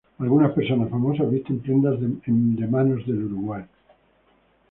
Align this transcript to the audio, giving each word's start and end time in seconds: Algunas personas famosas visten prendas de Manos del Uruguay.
Algunas 0.17 0.51
personas 0.53 0.89
famosas 0.89 1.29
visten 1.29 1.59
prendas 1.59 1.99
de 2.25 2.67
Manos 2.75 3.05
del 3.05 3.23
Uruguay. 3.25 3.63